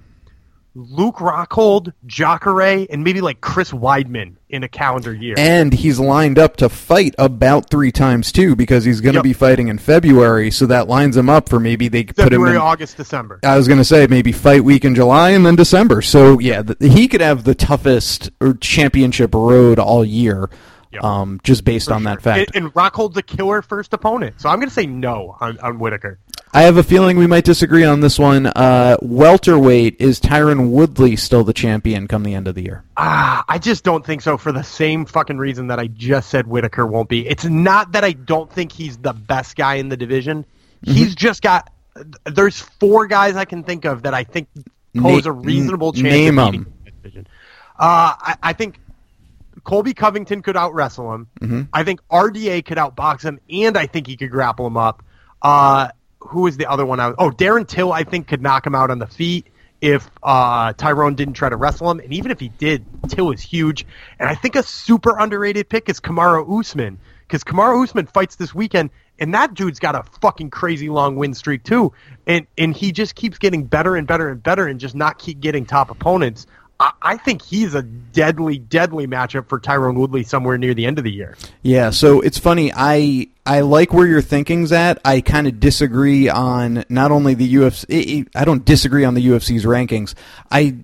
[0.76, 5.36] Luke Rockhold, Jacare, and maybe like Chris Weidman in a calendar year.
[5.38, 9.22] And he's lined up to fight about three times too because he's going to Yep.
[9.22, 12.44] be fighting in February, so that lines him up for maybe they could put him
[12.46, 12.56] in.
[12.56, 13.38] August, December.
[13.44, 16.02] I was going to say maybe fight week in July and then December.
[16.02, 20.50] So yeah, th- he could have the toughest or championship road all year,
[20.94, 21.00] Yeah.
[21.02, 22.54] um, just based on that fact.
[22.54, 26.18] And, and Rockhold's a killer first opponent, so I'm gonna say no on, on Whitaker.
[26.52, 28.46] I have a feeling we might disagree on this one.
[28.46, 32.84] Uh, welterweight is Tyron Woodley still the champion come the end of the year?
[32.96, 36.46] Ah, I just don't think so for the same fucking reason that I just said
[36.46, 37.26] Whitaker won't be.
[37.26, 40.46] It's not that I don't think he's the best guy in the division.
[40.82, 41.70] He's just got.
[42.24, 44.46] There's four guys I can think of that I think
[44.96, 46.72] pose Na- a reasonable chance name of beating 'em.
[46.84, 47.26] the division.
[47.78, 48.78] Uh, I, I think
[49.64, 51.28] Colby Covington could out wrestle him.
[51.40, 51.62] Mm-hmm.
[51.72, 55.02] I think RDA could outbox him, and I think he could grapple him up.
[55.42, 55.88] Uh,
[56.20, 57.00] who is the other one?
[57.00, 59.48] I was, oh, Darren Till, I think could knock him out on the feet
[59.80, 63.42] if uh, Tyrone didn't try to wrestle him, and even if he did, Till is
[63.42, 63.86] huge.
[64.18, 68.54] And I think a super underrated pick is Kamaru Usman because Kamaru Usman fights this
[68.54, 71.92] weekend, and that dude's got a fucking crazy long win streak too,
[72.26, 75.40] and and he just keeps getting better and better and better, and just not keep
[75.40, 76.46] getting top opponents.
[76.80, 81.04] I, think he's a deadly, deadly matchup for Tyrone Woodley somewhere near the end of
[81.04, 81.36] the year.
[81.62, 82.72] Yeah, so it's funny.
[82.74, 84.98] I I like where your thinking's at.
[85.04, 88.26] I kind of disagree on not only the UFC.
[88.34, 90.14] I don't disagree on the UFC's rankings.
[90.50, 90.76] I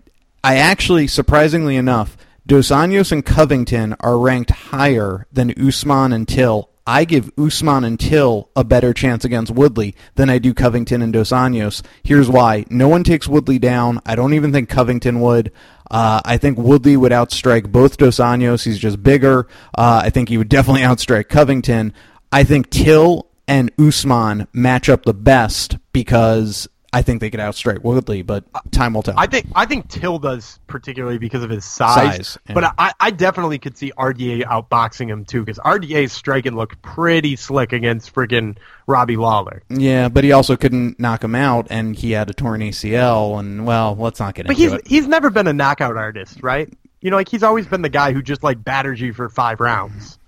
[0.42, 6.69] I actually, surprisingly enough, Dos Anjos and Covington are ranked higher than Usman and Till.
[6.90, 11.12] I give Usman and Till a better chance against Woodley than I do Covington and
[11.12, 11.82] Dos Anjos.
[12.02, 12.64] Here's why.
[12.68, 14.00] No one takes Woodley down.
[14.04, 15.52] I don't even think Covington would.
[15.88, 18.64] Uh, I think Woodley would outstrike both Dos Anjos.
[18.64, 19.46] He's just bigger.
[19.78, 21.94] Uh, I think he would definitely outstrike Covington.
[22.32, 27.84] I think Till and Usman match up the best because I think they could outstrike
[27.84, 29.14] Woodley, but time will tell.
[29.16, 32.54] I think I think Till does particularly because of his size, Size, yeah.
[32.54, 37.36] but I, I definitely could see RDA outboxing him too because RDA's striking looked pretty
[37.36, 38.56] slick against friggin'
[38.88, 39.62] Robbie Lawler.
[39.68, 43.64] yeah, but he also couldn't knock him out, and he had a torn ACL, and
[43.64, 44.86] well, let's not get But into he's it.
[44.88, 46.68] he's never been a knockout artist, right?
[47.00, 49.60] You know, like he's always been the guy who just like batters you for five
[49.60, 50.18] rounds.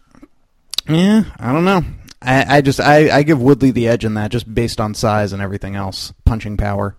[0.88, 1.84] Yeah, I don't know.
[2.24, 5.32] I, I just I, I give Woodley the edge in that just based on size
[5.32, 6.96] and everything else, punching power.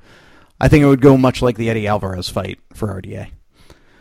[0.59, 3.29] I think it would go much like the Eddie Alvarez fight for RDA.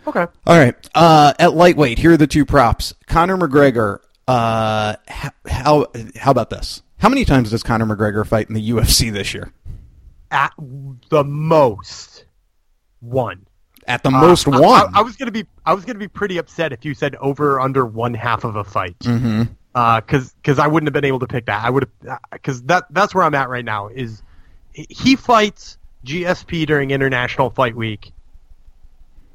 [0.07, 0.27] Okay.
[0.47, 0.75] All right.
[0.95, 2.95] Uh, at lightweight, here are the two props.
[3.07, 3.99] Conor McGregor.
[4.29, 6.83] Uh, how, how how about this?
[6.99, 9.53] How many times does Conor McGregor fight in the UFC this year?
[10.31, 10.53] At
[11.11, 12.25] the most,
[13.01, 13.47] one.
[13.87, 14.95] At the most Uh, I- one.
[14.95, 17.55] I, I was gonna be I was gonna be pretty upset if you said over
[17.55, 18.99] or under one half of a fight.
[19.01, 19.43] mm-hmm.
[19.73, 21.65] Because because I wouldn't have been able to pick that.
[21.65, 23.89] I would have because that that's where I'm at right now.
[23.89, 24.23] Is
[24.73, 28.13] he fights GSP during International Fight Week?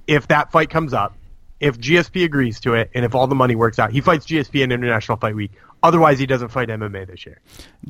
[0.05, 1.15] If that fight comes up,
[1.59, 4.63] if GSP agrees to it, and if all the money works out, he fights GSP
[4.63, 5.51] in International Fight Week.
[5.83, 7.39] Otherwise, he doesn't fight MMA this year.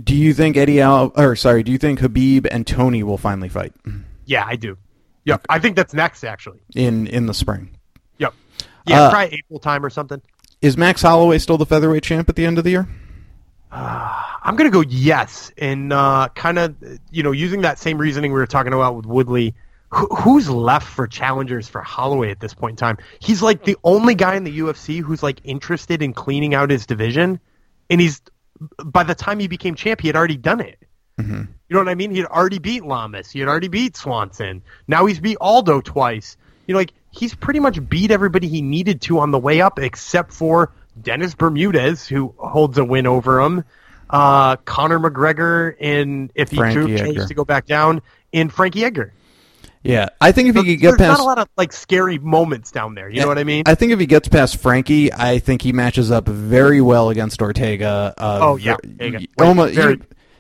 [0.04, 3.50] Do you think Eddie Al or sorry, do you think Khabib and Tony will finally
[3.50, 3.74] fight
[4.26, 4.78] Yeah, I do.
[5.26, 6.60] Yep, I think that's next actually.
[6.76, 7.70] in in the spring?
[8.20, 8.34] Yep.
[8.86, 10.22] Yeah, Uh, probably April time or something.
[10.62, 12.88] Is Max Holloway still the featherweight champ at the end of the year?
[13.72, 16.76] I'm gonna go yes, and uh, kind of
[17.12, 19.56] you know using that same reasoning we were talking about with Woodley.
[19.90, 22.98] Who, who's left for challengers for Holloway at this point in time?
[23.20, 26.86] He's like the only guy in the UFC who's like interested in cleaning out his
[26.86, 27.40] division,
[27.90, 28.22] and he's
[28.84, 30.80] by the time he became champ, he had already done it.
[31.20, 31.44] Mm-hmm.
[31.70, 32.12] You know what I mean?
[32.12, 33.32] He had already beat Lamas.
[33.32, 34.62] He had already beat Swanson.
[34.88, 36.38] Now he's beat Aldo twice.
[36.68, 39.80] You know, like he's pretty much beat everybody he needed to on the way up,
[39.80, 43.64] except for Dennis Bermudez, who holds a win over him.
[44.10, 47.26] Uh, Conor McGregor, and if he Frankie Edgar.
[47.28, 48.02] to go back down,
[48.32, 49.14] in Frankie Edgar.
[49.84, 52.18] Yeah, I think if he could get There's past not a lot of like scary
[52.18, 53.10] moments down there.
[53.10, 53.64] You know what I mean?
[53.66, 57.42] I think if he gets past Frankie, I think he matches up very well against
[57.42, 58.14] Ortega.
[58.18, 59.26] Uh, Oh, yeah, Ortega.
[59.40, 60.00] almost- Very-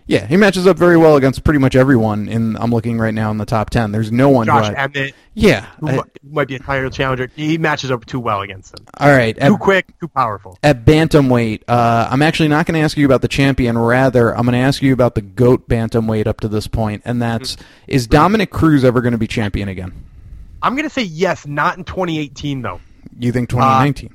[0.10, 2.30] Yeah, he matches up very well against pretty much everyone.
[2.30, 3.92] In I'm looking right now in the top ten.
[3.92, 4.46] There's no one.
[4.46, 5.66] Josh I, Emmett, yeah.
[5.82, 8.86] who I- might be a title challenger, he matches up too well against them.
[9.00, 9.38] all right.
[9.38, 10.58] At, Too quick, too powerful.
[10.64, 13.78] at bantamweight, uh, I'm actually not going to ask you about the champion.
[13.78, 17.22] Rather, I'm going to ask you about the goat bantamweight up to this point, and
[17.22, 19.92] that's is Dominick Cruz ever going to be champion again?
[20.64, 22.80] I'm going to say yes, not in 2018 though.
[23.20, 24.14] You think 2019?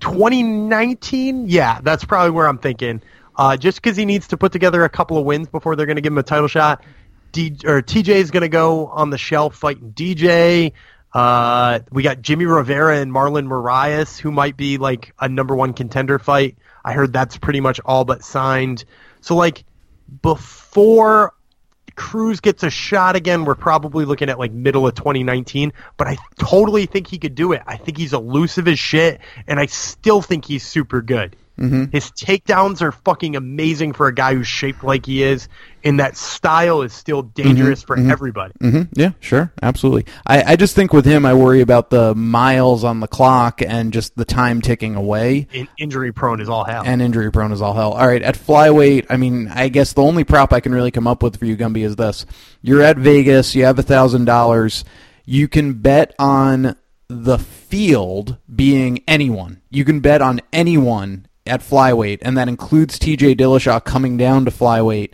[0.00, 3.02] 2019, yeah, that's probably where I'm thinking.
[3.38, 5.96] Uh, just because he needs to put together a couple of wins before they're going
[5.96, 6.84] to give him a title shot.
[7.30, 10.72] D- or TJ is going to go on the shelf fighting DJ.
[11.14, 15.72] Uh, we got Jimmy Rivera and Marlon Moraes, who might be like a number one
[15.72, 16.58] contender fight.
[16.84, 18.84] I heard that's pretty much all but signed.
[19.20, 19.64] So like
[20.22, 21.32] before
[21.94, 25.72] Cruz gets a shot again, we're probably looking at like middle of 2019.
[25.96, 27.62] But I totally think he could do it.
[27.66, 31.36] I think he's elusive as shit, and I still think he's super good.
[31.58, 31.84] Mm-hmm.
[31.90, 35.48] His takedowns are fucking amazing for a guy who's shaped like he is,
[35.82, 37.42] and that style is still mm-hmm.
[37.42, 38.10] dangerous for mm-hmm.
[38.10, 38.54] everybody.
[38.60, 40.06] hmm Yeah, sure, absolutely.
[40.26, 43.92] I, I just think with him, I worry about the miles on the clock and
[43.92, 45.48] just the time ticking away.
[45.52, 46.84] In- injury prone is all hell.
[46.86, 47.92] And injury prone is all hell.
[47.92, 51.06] All right, at flyweight, I mean, I guess the only prop I can really come
[51.06, 52.24] up with for you, Gumby, is this:
[52.62, 54.84] you're at Vegas, you have a thousand dollars,
[55.24, 56.76] you can bet on
[57.08, 59.60] the field being anyone.
[59.70, 63.34] You can bet on anyone at flyweight, and that includes T.J.
[63.36, 65.12] Dillashaw coming down to flyweight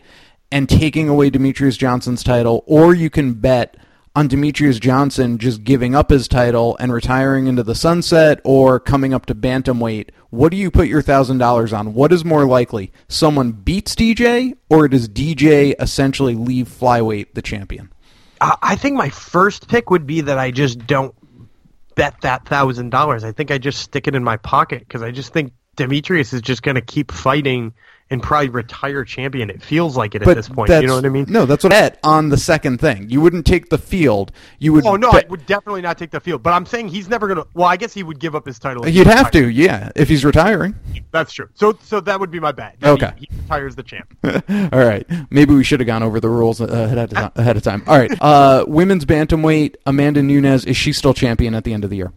[0.51, 3.77] and taking away Demetrious Johnson's title, or you can bet
[4.17, 9.13] on Demetrious Johnson just giving up his title and retiring into the sunset or coming
[9.13, 10.11] up to bantamweight.
[10.31, 11.95] What do you put your thousand dollars on?
[11.95, 12.93] What is more likely?
[13.09, 17.93] Someone beats DJ, or does DJ essentially leave flyweight the champion?
[18.41, 21.15] I I think my first pick would be that I just don't
[21.97, 23.25] bet that thousand dollars.
[23.25, 26.43] I think I just stick it in my pocket because I just think Demetrious is
[26.43, 27.73] just going to keep fighting
[28.11, 29.51] and probably retire champion.
[29.51, 30.71] It feels like it at this point.
[30.71, 31.27] You know what I mean?
[31.29, 33.09] No, that's what I bet on the second thing.
[33.09, 34.31] You wouldn't take the field.
[34.59, 34.87] You would.
[34.87, 36.43] Oh no, I would definitely not take the field.
[36.43, 37.45] But I'm saying he's never gonna.
[37.55, 38.87] Well, I guess he would give up his title.
[38.89, 40.75] You'd have to, yeah, if he's retiring.
[41.11, 41.49] That's true.
[41.55, 42.77] So, so that would be my bet.
[42.83, 43.13] Okay.
[43.17, 44.15] he, he retires the champ.
[44.25, 45.07] All right.
[45.31, 47.33] Maybe we should have gone over the rules uh, ahead of time.
[47.37, 47.83] Ahead of time.
[47.87, 48.13] All right.
[48.21, 49.77] Uh, women's bantamweight.
[49.87, 52.13] Amanda Nunes is she still champion at the end of the year?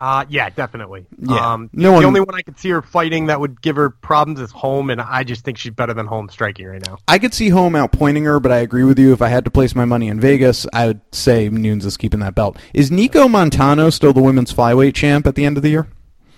[0.00, 1.06] Uh, yeah, definitely.
[1.18, 1.54] Yeah.
[1.54, 3.90] Um, No the one- only one I could see her fighting that would give her
[3.90, 6.98] problems is Holm, and I just think she's better than Holm striking right now.
[7.08, 9.12] I could see Holm outpointing her, but I agree with you.
[9.12, 12.20] If I had to place my money in Vegas, I would say Nunes is keeping
[12.20, 12.58] that belt.
[12.74, 15.88] Is Nicco Montaño still the women's flyweight champ at the end of the year?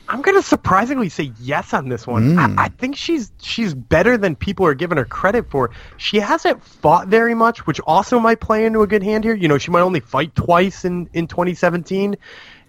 [0.09, 2.35] I'm gonna surprisingly say yes on this one.
[2.35, 2.59] Mm.
[2.59, 5.71] I, I think she's she's better than people are giving her credit for.
[5.99, 9.35] She hasn't fought very much, which also might play into a good hand here.
[9.37, 12.17] You know, she might only fight twice in in 2017.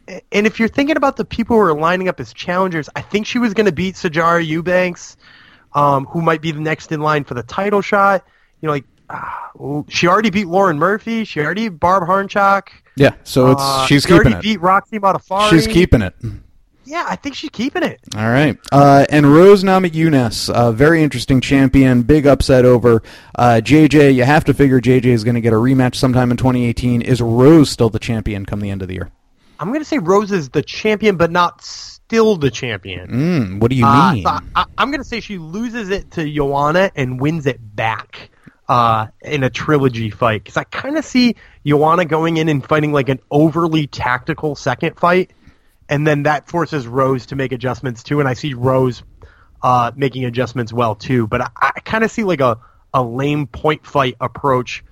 [0.07, 3.25] And if you're thinking about the people who are lining up as challengers, I think
[3.25, 5.15] she was going to beat Sijara Eubanks,
[5.73, 8.25] um, who might be the next in line for the title shot.
[8.61, 9.51] You know, like ah,
[9.87, 11.23] she already beat Lauren Murphy.
[11.23, 12.69] She already beat Barb Honchak.
[12.97, 13.11] Yeah.
[13.23, 14.41] So it's Uh, she's she keeping already it.
[14.41, 15.49] beat Roxy Modafferi.
[15.49, 16.13] She's keeping it.
[16.83, 18.01] Yeah, I think she's keeping it.
[18.17, 18.57] All right.
[18.71, 23.01] Uh, and Rose Namajunas, a very interesting champion, big upset over
[23.35, 24.13] uh, JJ.
[24.15, 27.01] You have to figure JJ is going to get a rematch sometime in 2018.
[27.01, 29.09] Is Rose still the champion come the end of the year?
[29.61, 33.09] I'm going to say Rose is the champion, but not still the champion.
[33.09, 34.23] Mm, what do you Uh, mean?
[34.23, 38.31] so I, I'm going to say she loses it to Joanna and wins it back
[38.67, 40.43] uh, in a trilogy fight.
[40.43, 44.97] Because I kind of see Joanna going in and fighting like an overly tactical second
[44.99, 45.31] fight,
[45.87, 48.19] and then that forces Rose to make adjustments too.
[48.19, 49.03] And I see Rose
[49.61, 51.27] uh, making adjustments well too.
[51.27, 52.57] But I, I kind of see like a,
[52.95, 54.83] a lame point fight approach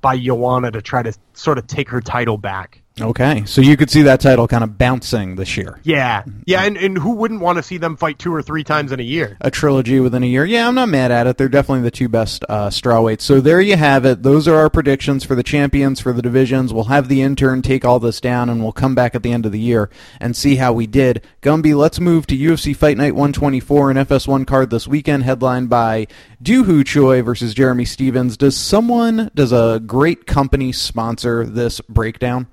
[0.00, 2.80] by Joanna to try to sort of take her title back.
[3.00, 5.80] Okay, so you could see that title kind of bouncing this year.
[5.82, 8.92] Yeah, yeah, and, and who wouldn't want to see them fight two or three times
[8.92, 9.36] in a year?
[9.40, 10.44] A trilogy within a year.
[10.44, 11.36] Yeah, I'm not mad at it.
[11.36, 13.22] They're definitely the two best uh, strawweights.
[13.22, 14.22] So there you have it.
[14.22, 16.72] Those are our predictions for the champions for the divisions.
[16.72, 19.44] We'll have the intern take all this down, and we'll come back at the end
[19.44, 21.20] of the year and see how we did.
[21.42, 26.06] Gumby, let's move to UFC Fight Night 124 and FS1 card this weekend, headlined by
[26.40, 28.36] Doo Ho Choi versus Jeremy Stephens.
[28.36, 32.46] Does someone, does a great company sponsor this breakdown?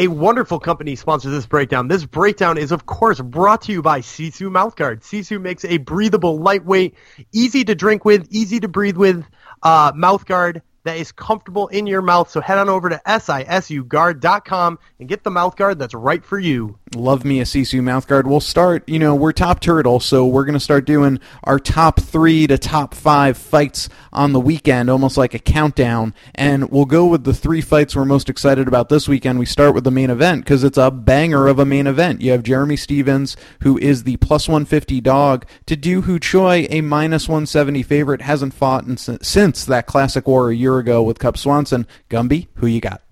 [0.00, 1.88] A wonderful company sponsors this breakdown.
[1.88, 5.02] This breakdown is, of course, brought to you by Sisu Mouthguard.
[5.02, 6.94] Sisu makes a breathable, lightweight,
[7.34, 9.22] easy to drink with, easy to breathe with
[9.62, 12.30] uh, mouthguard that is comfortable in your mouth.
[12.30, 16.78] So head on over to sisuguard.com and get the mouth guard that's right for you.
[16.94, 18.26] Love me a Sisu mouth guard.
[18.26, 22.00] We'll start, you know, we're top turtle, so we're going to start doing our top
[22.00, 26.14] three to top five fights on the weekend, almost like a countdown.
[26.34, 29.38] And we'll go with the three fights we're most excited about this weekend.
[29.38, 32.22] We start with the main event because it's a banger of a main event.
[32.22, 36.80] You have Jeremy Stephens, who is the plus 150 dog, to Doo Ho Choi, a
[36.80, 41.36] minus 170 favorite, hasn't fought in, since that classic war a year ago with Cub
[41.36, 41.86] Swanson.
[42.08, 43.02] Gumby, who you got?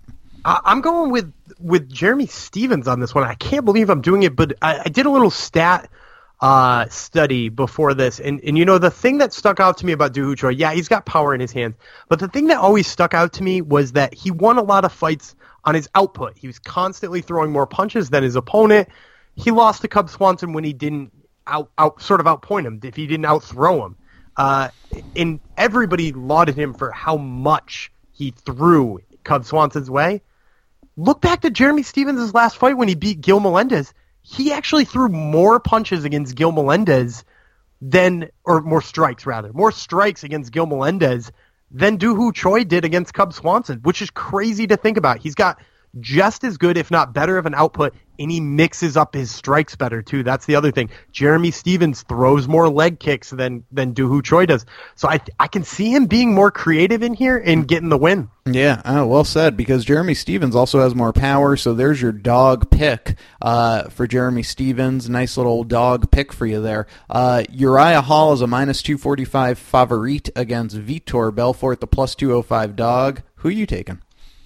[0.45, 3.23] I'm going with with Jeremy Stephens on this one.
[3.23, 5.89] I can't believe I'm doing it, but I, I did a little stat
[6.41, 9.91] uh, study before this, and and you know the thing that stuck out to me
[9.91, 11.75] about Doo yeah, he's got power in his hands,
[12.07, 14.85] but the thing that always stuck out to me was that he won a lot
[14.85, 15.35] of fights
[15.65, 16.37] on his output.
[16.37, 18.87] He was constantly throwing more punches than his opponent.
[19.35, 21.11] He lost to Cub Swanson when he didn't
[21.45, 23.97] out, out sort of outpoint him, if he didn't outthrow him.
[24.37, 24.69] Uh,
[25.15, 30.21] and everybody lauded him for how much he threw Cub Swanson's way.
[30.97, 33.93] Look back to Jeremy Stephens' last fight when he beat Gil Melendez.
[34.21, 37.23] He actually threw more punches against Gil Melendez
[37.81, 41.31] than, or more strikes rather, more strikes against Gil Melendez
[41.71, 45.19] than Doo Ho Choi did against Cub Swanson, which is crazy to think about.
[45.19, 45.61] He's got
[45.99, 49.75] just as good, if not better, of an output, and he mixes up his strikes
[49.75, 50.21] better too.
[50.21, 50.89] That's the other thing.
[51.11, 54.65] Jeremy Stephens throws more leg kicks than than Ho Choi does,
[54.95, 58.29] so I I can see him being more creative in here and getting the win.
[58.45, 59.55] Yeah, oh, well said.
[59.55, 64.43] Because Jeremy Stephens also has more power, so there's your dog pick uh, for Jeremy
[64.43, 65.09] Stephens.
[65.09, 66.87] Nice little dog pick for you there.
[67.09, 72.15] Uh, Uriah Hall is a minus two forty five favorite against Vitor Belfort, the plus
[72.15, 73.21] two oh five dog.
[73.35, 74.01] Who are you taking?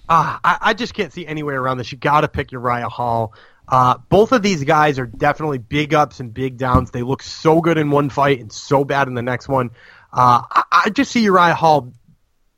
[0.06, 1.90] Uh, I, I just can't see any way around this.
[1.90, 3.32] You got to pick Uriah Hall.
[3.66, 6.90] Uh, both of these guys are definitely big ups and big downs.
[6.90, 9.70] They look so good in one fight and so bad in the next one.
[10.12, 11.92] Uh, I, I, just see Uriah Hall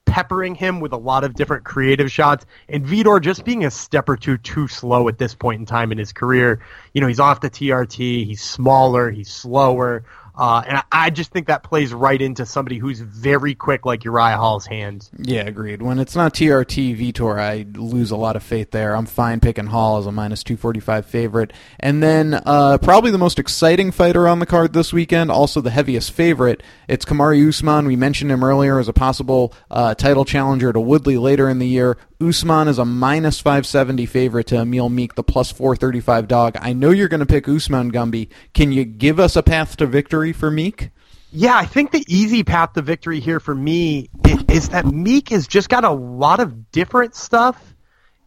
[0.04, 4.08] peppering him with a lot of different creative shots, and Vitor just being a step
[4.08, 6.60] or two too slow at this point in time in his career.
[6.92, 10.04] You know, he's off the TRT, he's smaller, he's slower.
[10.36, 14.36] Uh, and I just think that plays right into somebody who's very quick, like Uriah
[14.36, 15.10] Hall's hands.
[15.18, 15.80] Yeah, agreed.
[15.80, 18.94] When it's not TRT Vitor, I lose a lot of faith there.
[18.94, 21.52] I'm fine picking Hall as a minus 245 favorite.
[21.80, 25.70] And then uh, probably the most exciting fighter on the card this weekend, also the
[25.70, 27.86] heaviest favorite, it's Kamaru Usman.
[27.86, 31.66] We mentioned him earlier as a possible uh, title challenger to Woodley later in the
[31.66, 31.96] year.
[32.20, 36.56] Usman is a minus 570 favorite to Emil Meek, the plus 435 dog.
[36.60, 38.28] I know you're going to pick Usman Gumby.
[38.54, 40.90] Can you give us a path to victory for Meek?
[41.30, 44.08] Yeah, I think the easy path to victory here for me
[44.48, 47.74] is that Meek has just got a lot of different stuff.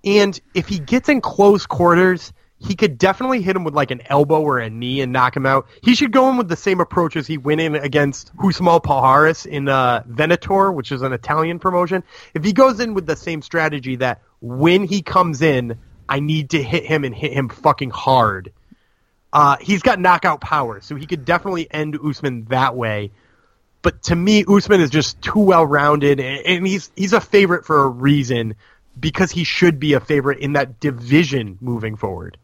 [0.03, 4.01] And if he gets in close quarters, he could definitely hit him with like an
[4.07, 5.67] elbow or a knee and knock him out.
[5.81, 9.45] He should go in with the same approach as he went in against Rousimar Palhares
[9.45, 12.03] in uh, Venator, which is an Italian promotion.
[12.33, 16.49] If he goes in with the same strategy that when he comes in, I need
[16.51, 18.51] to hit him and hit him fucking hard.
[19.31, 23.11] Uh, he's got knockout power, so he could definitely end Usman that way.
[23.81, 27.83] But to me, Usman is just too well rounded, and he's he's a favorite for
[27.83, 28.55] a reason
[28.99, 32.37] because he should be a favorite in that division moving forward.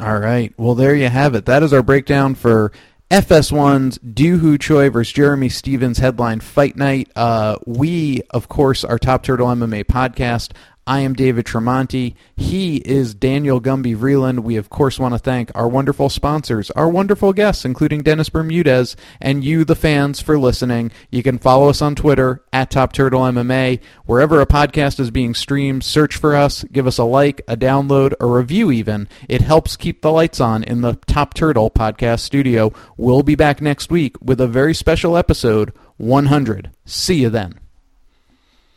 [0.00, 0.52] All right.
[0.58, 1.46] Well, there you have it.
[1.46, 2.72] That is our breakdown for
[3.10, 7.10] FS1's Doo Ho Choi versus Jeremy Stephens headline fight night.
[7.16, 10.52] Uh, we, of course, are Top Turtle MMA podcast.
[10.88, 12.14] I am David Tremonti.
[12.36, 14.40] He is Daniel Gumby Vreeland.
[14.40, 18.94] We, of course, want to thank our wonderful sponsors, our wonderful guests, including Dennis Bermudez,
[19.20, 20.92] and you, the fans, for listening.
[21.10, 23.80] You can follow us on Twitter at Top Turtle MMA.
[24.04, 28.14] Wherever a podcast is being streamed, search for us, give us a like, a download,
[28.20, 29.08] a review, even.
[29.28, 32.72] It helps keep the lights on in the Top Turtle podcast studio.
[32.96, 36.70] We'll be back next week with a very special episode 100.
[36.84, 37.65] See you then.